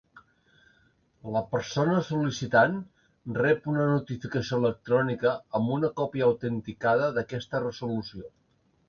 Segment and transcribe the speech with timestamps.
[1.33, 2.79] La persona sol·licitant
[3.39, 8.33] rep una notificació electrònica amb una còpia autenticada d'aquesta resolució.